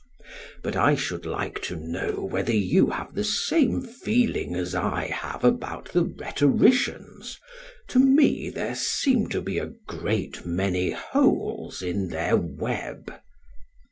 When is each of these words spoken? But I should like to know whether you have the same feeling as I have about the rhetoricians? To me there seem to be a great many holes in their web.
But 0.63 0.75
I 0.75 0.95
should 0.95 1.27
like 1.27 1.61
to 1.61 1.75
know 1.75 2.23
whether 2.25 2.51
you 2.55 2.87
have 2.87 3.13
the 3.13 3.23
same 3.23 3.83
feeling 3.83 4.55
as 4.55 4.73
I 4.73 5.05
have 5.09 5.43
about 5.43 5.91
the 5.93 6.01
rhetoricians? 6.05 7.37
To 7.89 7.99
me 7.99 8.49
there 8.49 8.73
seem 8.73 9.29
to 9.29 9.41
be 9.43 9.59
a 9.59 9.67
great 9.87 10.43
many 10.43 10.89
holes 10.89 11.83
in 11.83 12.07
their 12.09 12.35
web. 12.35 13.13